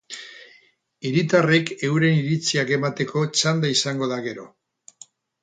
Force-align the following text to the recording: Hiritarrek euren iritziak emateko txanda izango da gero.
Hiritarrek 1.09 1.69
euren 1.89 2.17
iritziak 2.21 2.73
emateko 2.79 3.25
txanda 3.37 3.71
izango 3.77 4.11
da 4.15 4.21
gero. 4.31 4.49